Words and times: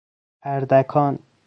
اردکان 0.43 1.19